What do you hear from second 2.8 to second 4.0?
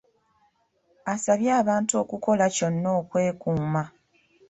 okwekuuma.